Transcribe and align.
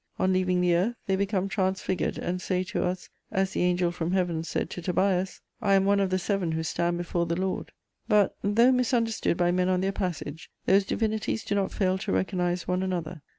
On 0.17 0.33
leaving 0.33 0.61
the 0.61 0.73
earth, 0.73 0.95
they 1.05 1.15
become 1.15 1.47
transfigured, 1.47 2.17
and 2.17 2.41
say 2.41 2.63
to 2.63 2.83
us, 2.83 3.07
as 3.29 3.51
the 3.51 3.61
angel 3.61 3.91
from 3.91 4.13
heaven 4.13 4.43
said 4.43 4.67
to 4.71 4.81
Tobias: 4.81 5.41
"I 5.61 5.75
am 5.75 5.85
one 5.85 5.99
of 5.99 6.09
the 6.09 6.17
seven 6.17 6.53
who 6.53 6.63
stand 6.63 6.97
before 6.97 7.27
the 7.27 7.39
Lord." 7.39 7.71
But, 8.07 8.35
though 8.43 8.71
misunderstood 8.71 9.37
by 9.37 9.51
men 9.51 9.69
on 9.69 9.81
their 9.81 9.91
passage, 9.91 10.49
those 10.65 10.85
divinities 10.85 11.43
do 11.43 11.53
not 11.53 11.71
fail 11.71 11.99
to 11.99 12.11
recognise 12.11 12.67
one 12.67 12.81
another. 12.81 13.21